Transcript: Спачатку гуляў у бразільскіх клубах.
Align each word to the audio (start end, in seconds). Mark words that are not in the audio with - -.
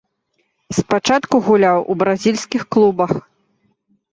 Спачатку 0.77 1.41
гуляў 1.47 1.85
у 1.91 1.99
бразільскіх 2.01 2.67
клубах. 2.77 3.11